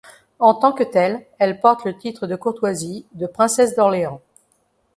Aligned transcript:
En 0.39 0.55
tant 0.55 0.71
que 0.71 0.81
telle, 0.83 1.23
elle 1.37 1.59
porte 1.59 1.85
le 1.85 1.95
titre 1.95 2.25
de 2.25 2.35
courtoisie 2.35 3.05
de 3.11 3.27
princesse 3.27 3.75
d'Orléans. 3.75 4.19